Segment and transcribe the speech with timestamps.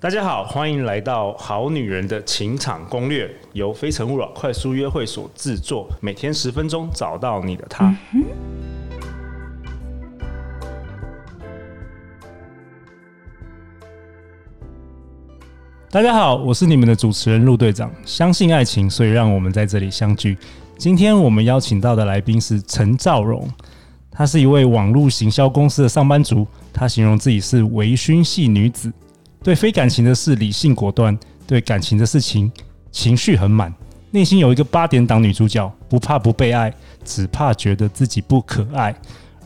[0.00, 7.92] 大家好，欢迎来到《好女人的情场攻略》，由非诚勿扰快速约会所制作，每天十分钟，找到你的他。
[15.90, 17.90] 大家好，我是你们的主持人陆队长。
[18.04, 20.38] 相信爱情，所以让我们在这里相聚。
[20.76, 23.50] 今天我们邀请到的来宾是陈兆荣，
[24.12, 28.92] 她是一位网络行销公司的上班族，她形容自己是微醺系女子。
[29.42, 31.16] 对非感情的事理性果断，
[31.46, 32.50] 对感情的事情
[32.90, 33.72] 情绪很满，
[34.10, 36.72] 内心有一个八点档女主角，不怕不被爱，
[37.04, 38.94] 只怕觉得自己不可爱。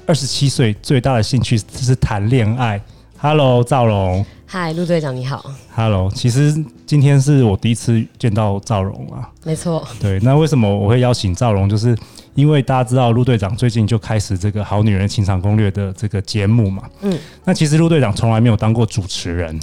[0.06, 2.80] 二十七岁最大的兴趣是谈恋爱。
[3.19, 4.27] Hello，赵荣。
[4.47, 5.45] 嗨，陆队长你好。
[5.74, 6.52] Hello，其实
[6.84, 9.30] 今天是我第一次见到赵龙啊。
[9.45, 9.86] 没错。
[10.00, 11.69] 对，那为什么我会邀请赵龙？
[11.69, 11.97] 就是
[12.34, 16.83] 因为大家知道陆队长最近就开始这个《好女人情场攻略》的这个节目嘛。
[17.02, 17.16] 嗯。
[17.45, 19.59] 那其实陆队长从来没有当过主持人。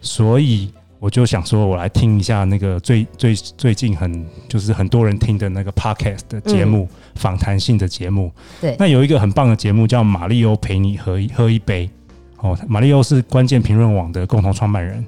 [0.00, 8.32] 所以我就想说，我来听一下那个最最最近很就是很多人听的那个 podcast 的节目，访谈性的节目。
[8.60, 11.86] 对，那有一个很棒的节目叫《马里欧陪你喝一喝一杯》。
[12.38, 15.04] 哦，马里欧是关键评论网的共同创办人，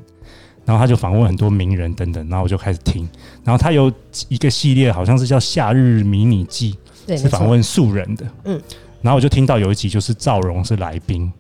[0.64, 3.08] 然后他就访问很多名人等等，然后我就开始听。
[3.45, 3.92] 然后他有
[4.28, 6.77] 一个系列，好像是叫《夏日迷你记》，
[7.20, 8.27] 是访问素人的。
[8.45, 8.61] 嗯，
[9.02, 11.30] 然后我就听到有一集就是赵荣是来宾。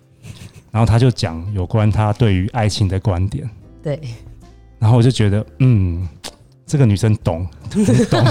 [0.70, 3.48] 然后他就讲有关他对于爱情的观点，
[3.82, 3.98] 对，
[4.78, 6.06] 然后我就觉得，嗯，
[6.66, 7.46] 这个女生懂，
[8.10, 8.24] 懂，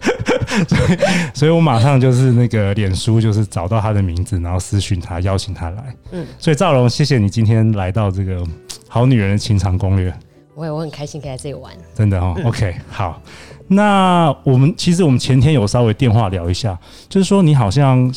[0.66, 0.98] 所以，
[1.34, 5.94] 所以我马上就是那个脸书，就是找到她的名字，然后私讯她，邀请她来。
[6.10, 8.44] 嗯，所以赵荣，谢谢你今天来到这个
[8.88, 10.12] 好女人的情场攻略。
[10.54, 12.34] 我也我很开心可以来这里玩，真的哦。
[12.36, 13.22] 嗯、OK，好，
[13.68, 18.12] 那我们其实我们前天有稍微电话聊一下，就是说你好像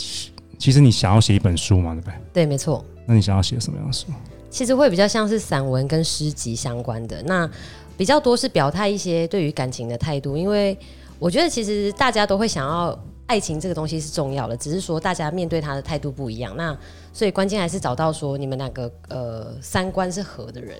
[0.57, 2.13] 其实你想要写一本书嘛，对不对？
[2.33, 2.83] 对，没错。
[3.05, 4.07] 那你想要写什么样的书？
[4.49, 7.49] 其实会比较像是散文跟诗集相关的，那
[7.97, 10.77] 比较多是表态一些对于感情的态度，因为
[11.19, 16.55] 我觉得其实大家都会想要爱情这个东西是重要的，只是说大家面对他的态度不一样。
[16.55, 16.77] 那
[17.11, 20.77] 所以关键还是找到说你们两个呃三观是合的人，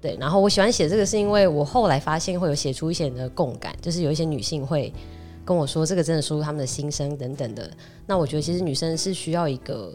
[0.00, 0.16] 对。
[0.18, 4.90] 然后我喜欢写这个是因为我后来发现会有写出一些人的共感，就是有一些女性会
[5.44, 7.70] 跟我说这个真的说出他们的心声等等的。
[8.06, 9.94] 那我觉得其实女生是需要一个。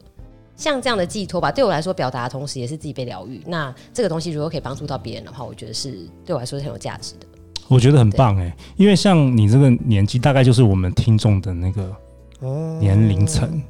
[0.55, 3.41] 像这样的寄托吧，对我来说，表达的同时也是自己被疗愈。
[3.45, 7.27] 那这个东西如果可以帮助到别人的话，我觉得是对我来说是很有价值的。
[7.67, 11.91] 我觉得很棒哎，因为像你这个年纪，大概就是我们听众的那个
[12.79, 13.49] 年龄层。
[13.51, 13.63] 嗯、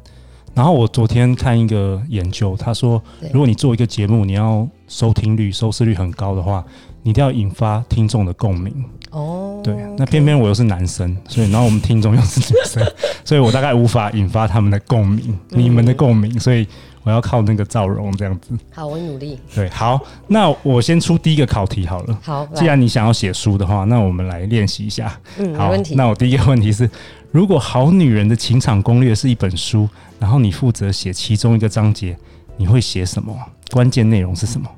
[0.53, 6.63] 然后我昨天看一个研究，他说，如果你做一个节目，你要收听率、收视率很高的话，
[7.03, 8.84] 你一定要引发听众的共鸣。
[9.12, 12.86] 哦，对，那偏偏我又是男生，所以然后我们听众又是女生，
[13.26, 16.68] 所以我大概无法引发他们的共鸣，你们的共鸣，所以
[17.02, 18.50] 我要靠那个赵荣这样子。
[18.72, 19.40] 好，我努力。
[19.56, 22.20] 对，好，那我先出第一个考题好了。
[22.22, 25.12] 好，既然你想要写书的话，那我们来练习一下。
[25.40, 25.96] 嗯，好，没问题。
[25.96, 26.88] 那我第一个问题是，
[27.32, 29.90] 如果《好女人的情场攻略》是一本书，
[30.20, 32.16] 然后你负责写其中一个章节，
[32.58, 33.36] 你会写什么？
[33.72, 34.70] 关键内容是什么？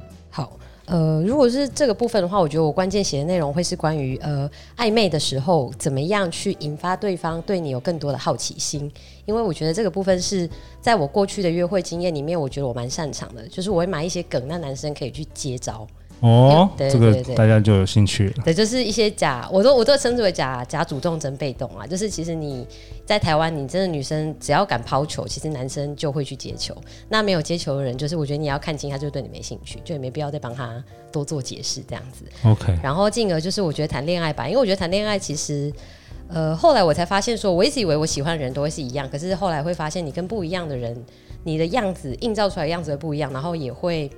[0.88, 8.90] 呃，如果是这个部分的话，我觉得我关键写的内容会是关于呃暧昧的时候怎么样去引发对方对你有更多的好奇心，
[9.26, 10.50] 因为我觉得这个部分是
[10.80, 15.86] 在我过去的约会经验里面，我觉得我蛮擅长的，就是我会买一些梗，让男生可以去接招。
[16.20, 18.44] 哦，对对对对，这个大家就有兴趣了。
[18.44, 21.86] 对，就是一些假，我都我都称之为假假主动真被动啊。
[21.86, 22.66] 就是其实你
[23.06, 26.76] 在台湾，你真的女生只要敢抛球，其实男生就会去接球。
[27.08, 32.26] 那没有接球的人，就是我觉得你要看清他，就对你没兴趣，就也没必要再帮他多做解释这样子。
[32.44, 32.76] OK。
[32.82, 35.72] 然后进而就是我觉得谈恋爱吧，因为我觉得谈恋爱其实，
[36.30, 40.98] 呃，后来我才发现说，我一直以为我喜欢的人都会是一样，可是后来会发现你跟不一样的人，
[41.44, 44.10] 你的样子映照出来的样子会不一样，然后也会。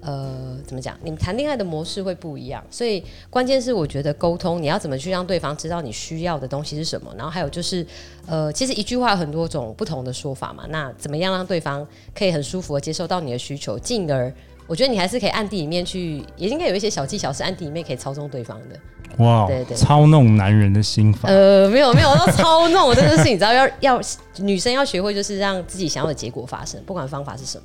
[0.00, 0.96] 呃，怎么讲？
[1.02, 7.12] 你们谈恋爱的模式会不一样，所以关键是我觉得沟通，你要怎么去让对方知道你需要的东西是什么？
[7.16, 7.86] 然后还有就是，
[8.26, 10.64] 呃，其实一句话有很多种不同的说法嘛。
[10.70, 14.32] 那怎么样让对方可以很舒服的接受到你的需求，进而
[14.66, 18.76] 我觉得你还是可以暗地里面去，也应该有一些小技巧是暗地里面可以操纵对方的。
[19.18, 21.28] 哇，对，对对，操弄男人的心法。
[21.28, 24.00] 呃，没有没有，要操弄，我真的是你知道，要要
[24.38, 27.64] 女生要学会就是让自己想要的结果发生，不管方法是什么。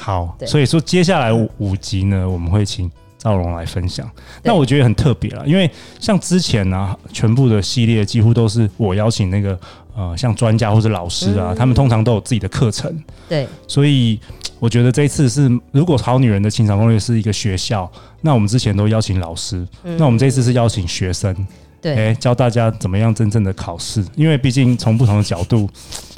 [0.00, 4.10] 好，所以说接下来五集呢，我们会请赵龙来分享。
[4.42, 5.70] 那我觉得很特别了，因为
[6.00, 9.58] 像之前呢、啊，全部的系列几乎都是我邀请那个
[9.94, 12.90] 呃，像专家或者老师啊，他们通常都有自己的课程。
[13.28, 14.18] 对，所以
[14.58, 17.90] 我觉得这一次是，如果好女人的情场攻略是一个学校，
[18.22, 21.34] 那我们之前都邀请老师，那我们这一次是邀请学生，
[21.80, 25.68] 对，欸，教大家怎么样真正的考试，因为毕竟从不同的角度。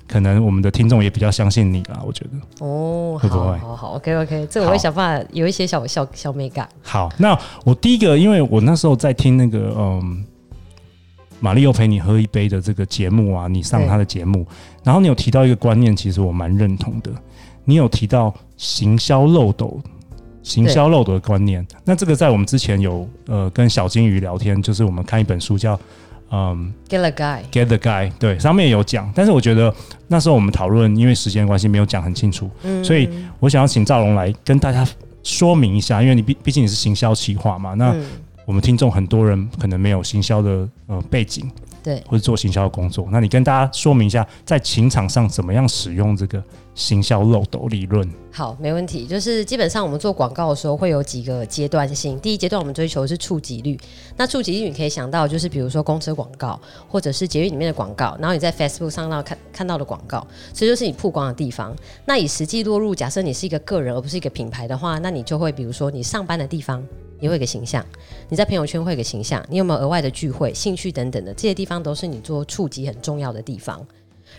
[0.05, 2.03] 可能我们的听众也比较相信你啦。
[2.05, 3.57] 我觉得哦，会不会？
[3.57, 6.69] 好好好，OK OK，这个我会想办法有一些小小小美感。
[6.83, 10.23] 好，那我第一个，因为我那时候在听那个嗯，
[11.41, 14.47] 玛丽又陪你喝一杯的这个节目啊，你上他的节目，
[14.85, 17.11] 然后你有提到一个观念，其实我蛮认同的。
[17.65, 19.81] 你有提到行销漏斗。
[20.43, 25.79] 行销漏斗的观念，那这个在我们之前有呃跟小金鱼聊天，就是我们看一本书叫
[26.31, 29.73] 嗯 Get the Guy Get the Guy，对，上面有讲，但是我觉得
[30.09, 33.09] 那时候我们讨论，因为时间关系没有讲很清楚，嗯，所以
[33.39, 34.87] 我想要请赵龙来跟大家
[35.23, 37.95] 说明一下，因为你毕毕竟你是行销企划嘛，那
[38.45, 41.49] 我们听众很多人可能没有行销的呃背景，
[41.85, 46.43] 对，或者做行销的工作，那你跟大家说明一下，在情场上怎么样使用这个
[46.75, 48.09] 行销漏斗理论？
[48.31, 49.07] 好，没问题。
[49.07, 52.19] 就是基本上我们做广告的时候会有几个阶段性。
[52.21, 53.79] 第一阶段我们追求的是触及率。
[54.17, 56.59] 那触及率你可以想到，就是比如说公车广告，
[56.89, 61.77] 或者是捷运里面的广告，然后你在 Facebook 上到看看到的广告，这就是你曝光的地方。
[62.07, 66.83] 那以实际落入，假设你是一个个人而不是一个品牌的话，那你就会比如说你上班的地方，
[67.21, 67.83] 你会有一个形象；
[68.31, 73.87] 你在朋友圈会有一个形象；你有没有额外的聚会、兴趣等等的这些地方，都是你做触及很重要的地方。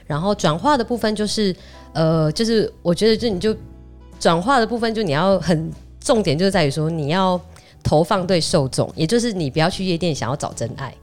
[0.05, 1.55] 然后转化的部分就是，
[1.93, 3.55] 呃，就是我觉得就你就。
[4.19, 5.69] 转化的部分，就你要很
[5.99, 7.37] 重点，就是在于说你要
[7.83, 10.95] 投放对受众，也就是你不要去夜店想要找真爱，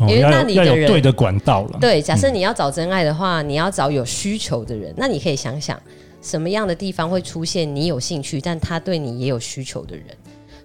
[0.00, 1.78] 哦、因为那你的人对的管道了。
[1.80, 5.80] 对，假设你要找真爱的话，嗯、你要找有需求的人，那你可以想想
[6.20, 10.04] 什么样的地方会出现你有兴趣，但他对你也有需求的人。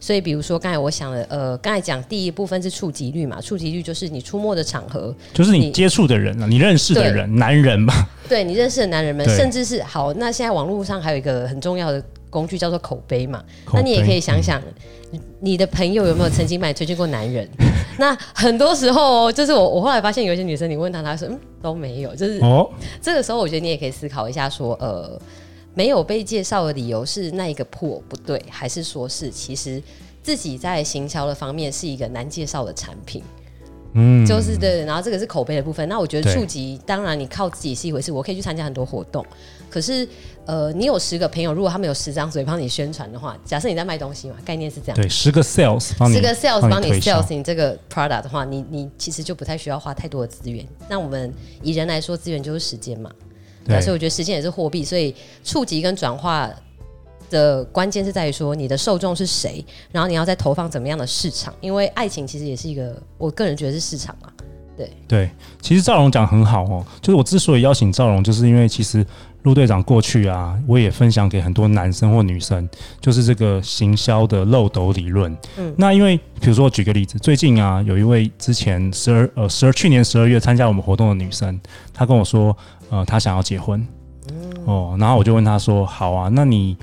[0.03, 7.93] 所以，比如说刚才我想的，呃，刚才讲第一部分是触及率嘛，触及率就是你出没的场合，就是你接触的人啊，你认识的人，男人嘛，
[8.27, 14.59] 对你认识的男人们，甚至是好，那现在网络上还有一个很重要的工具叫做口碑嘛，碑，那你也可以想想，
[15.11, 17.47] 嗯，你的朋友有没有曾经把你推荐过男人？
[17.99, 22.67] 那很多时候，就是我我后来发现有一些女生，你问她，她说嗯都没有，就是哦，
[22.99, 25.21] 这个时候我觉得你也可以思考一下，说呃。
[25.73, 29.81] 没有被介绍的理由是那一个破不对，还是说是其实
[30.21, 33.23] 自己在行销的方面是一个难介绍的产品？
[33.93, 34.85] 嗯，就是对。
[34.85, 35.87] 然后这个是口碑的部分。
[35.89, 38.09] 那我觉得触及，当然你靠自己是一回事。
[38.09, 39.25] 我可以去参加很多活动，
[39.69, 40.07] 可是
[40.45, 44.95] 呃，你有十个朋友，如果他们有十张嘴帮你宣传的话，假设你在卖东西嘛，概念是这样。
[44.95, 50.65] 对，十个 sales 帮你，十个 sales 帮你 sales 你这个 product 的话，你你其实就不太需要花太多的资源。
[50.87, 53.11] 那我们以人来说，资源就是时间嘛。
[53.65, 56.49] 对，所以我觉得时间也是货币，所以触及跟转化
[57.29, 64.31] 的关键是在于说你的受众是谁，然后你要再投放怎么样的市场，因为爱情其实也是一个，我个人觉得是市场嘛。
[64.77, 65.29] 对对，
[65.61, 69.05] 其实赵龙讲很好哦，就是我之所以邀请赵龙，就是因为其实
[69.43, 72.67] 陆队长过去啊，我也分享给很多男生或女生，
[72.99, 75.35] 就是这个行销的漏斗理论。
[75.57, 81.59] 嗯，那因为比如说我举个例子，最近啊，有一位之前十二呃十二去年十二月参加我们活动的女生，
[81.93, 82.55] 她跟我说。
[82.91, 83.87] 呃，她想要结婚，
[84.65, 86.75] 哦，然后我就问她说：“好啊，那你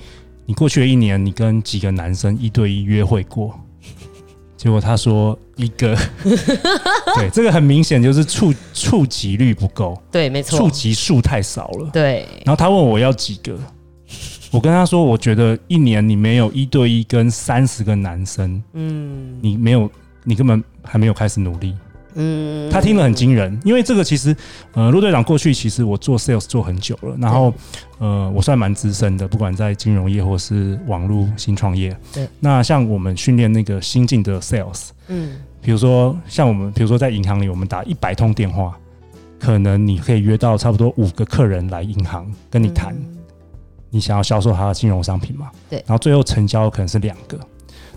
[0.46, 3.52] 你过去的一年，你跟几个男生一对一约会过？”
[4.58, 5.96] 结果他说一个，
[7.14, 12.26] 对，这个很明显就是触触及率不够，对，没错，触及数太少了，对。
[12.44, 13.56] 然后他问我要几个，
[14.50, 19.88] 我跟他说，我觉得一年你没有一对一跟三十个男生，嗯，你没有，
[20.24, 21.72] 你根本还没有开始努力。
[22.20, 24.36] 嗯，他听了很惊人，因为这个其实，
[24.72, 27.54] 呃，陆队长过去其实我做 sales 做很久了，然后，
[27.98, 31.96] 呃，我算蛮资深的，不管在金融业或是网络新创业。
[32.12, 38.76] 对，那像我们训练那个新进的 sales，嗯，比如说像我们，比如说在银行里，我们打一百通电话，
[39.38, 42.92] 可能你可以约到差不多五个客人来银行跟你谈，
[43.90, 45.52] 你想要销售他的金融商品嘛？
[45.70, 47.38] 对，然后最后成交可能是两个，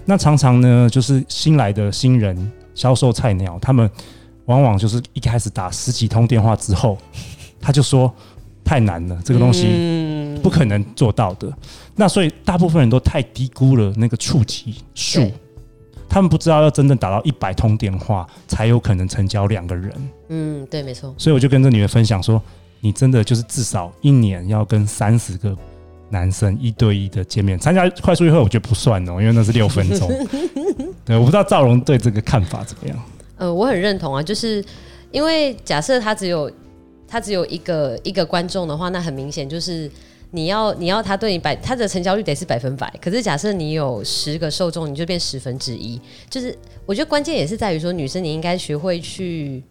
[0.05, 2.51] 那常常呢，就是新来的新人。
[2.73, 3.89] 销售菜鸟，他们
[4.45, 6.97] 往往就是一开始打十几通电话之后，
[7.59, 8.13] 他就说
[8.63, 11.51] 太难了，这个东西不可能做到的。
[11.95, 15.29] 那所以大部分人都太低估了那个触及数，
[16.09, 19.93] 他们不知道要真正打到一百通电话才有可能成交两个人。
[20.29, 21.13] 嗯，对，没错。
[21.17, 22.41] 所以我就跟这女的分享说，
[22.79, 25.55] 你真的就是至少一年要跟三十个
[26.11, 30.09] 男生一对一的见面，参加快速约会我觉得不算哦，因为那是六分钟。
[31.03, 33.03] 对，我不知道赵龙对这个看法怎么样？
[33.37, 34.63] 呃，我很认同啊，就是
[35.11, 36.51] 因为假设他只有
[37.07, 39.89] 他只有一个一个观众的话，那很明显就是
[40.31, 42.93] 你要你要他对你百他的成交率得是百分百。
[43.01, 45.99] 可是假设你有十个受众，你就变十分之一。
[46.29, 49.63] 就是我觉得关键也是在于说，女生你应该学会去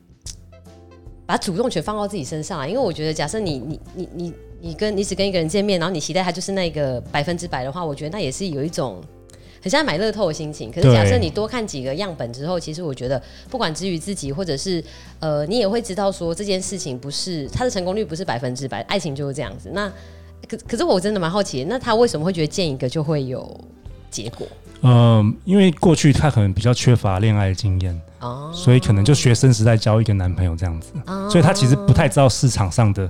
[1.24, 9.00] 把主动权放到自己身上啊，因为我觉得假设你你你你你跟你只跟一个人见面，然后你期待他就是那个百分之百的话，我觉得那也是有一种。
[9.62, 10.72] 很像买乐透的心情。
[10.72, 14.82] 可是假设你多看几个样本之后，其实我觉得不管之于自己，或者是
[15.18, 19.70] 呃，你也会知道说这件事情不是它的成功率不是百分之百，爱情就是这样子。
[19.74, 19.86] 那
[20.48, 23.54] 可可是我真的蛮好奇，那他为什么会觉得见一个就会有
[24.10, 24.46] 结果？
[24.80, 33.06] 嗯、呃，因为过去他可能比较缺乏恋爱经验，哦，所以可能就学生时代交一个男朋友这样子，哦，所以他其实不太知道市场上的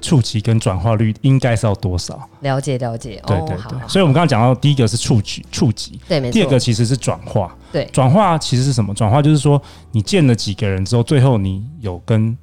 [0.00, 2.28] 触及跟转化率应该是要多少。
[2.40, 3.78] 了解了解，对对对。
[3.78, 6.32] 哦，所以我们刚刚讲到第一个是触及触及，对，没错。
[6.32, 8.94] 第二个其实是转化，对，转化其实是什么？
[8.94, 9.60] 转化就是说
[9.92, 12.36] 你见了几个人之后，最后你有跟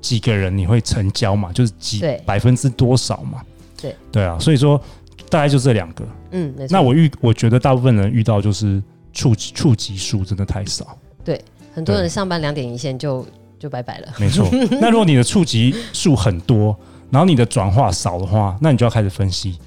[0.00, 1.52] 几个人你会成交嘛？
[1.52, 3.42] 就是几百分之多少嘛？
[3.80, 4.80] 对对啊，所以说
[5.28, 6.04] 大概就这两个。
[6.30, 6.72] 嗯，没错。
[6.72, 8.82] 那我遇我觉得大部分人遇到就是
[9.12, 10.96] 触触及数真的太少。
[11.24, 11.40] 对，
[11.74, 13.26] 很多人上班两点一线就
[13.58, 14.08] 就拜拜了。
[14.18, 14.48] 没错。
[14.80, 16.76] 那如果你的触及数很多，
[17.10, 19.58] 然后你的转化少的话，那你就要开始分析，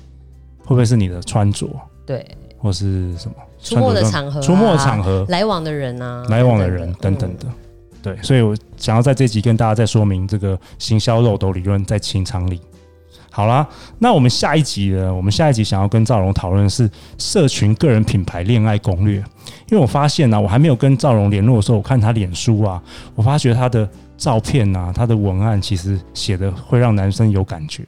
[0.59, 1.67] 会不会是你的穿着？
[2.05, 2.25] 对，
[2.57, 7.45] 或是什么出没的场合、啊、出没的场合、来往的人啊、来往的人等等的。
[7.45, 7.53] 嗯、
[8.01, 12.61] 对，所以我想要在这集跟大家再说明这个行销漏斗理论在情场里。
[13.37, 13.67] 好啦，
[13.99, 15.13] 那我们下一集呢？
[15.13, 16.89] 我们下一集想要跟赵荣讨论的是
[17.19, 19.17] 社群个人品牌恋爱攻略。
[19.69, 22.81] 因为我发现呢、啊，我还没有跟赵荣联络的时候，我看他脸书啊，
[23.13, 27.85] 我发觉他的照片啊，他的文案其实写的会让男生有感觉。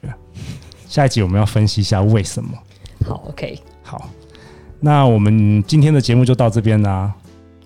[0.88, 2.52] 下一集我们要分析一下为什么。
[3.04, 4.08] 好，OK，好，
[4.80, 7.12] 那我们今天的节目就到这边啦。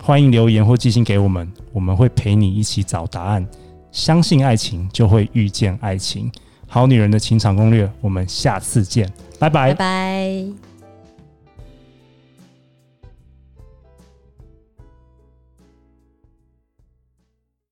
[0.02, 3.46] 欢迎留言或寄信给我们，我们会陪你一起找答案。
[3.92, 6.32] 相信爱情，就会遇见爱情。
[6.74, 10.73] 好女人的情场攻略，我们下次见，拜拜，拜拜。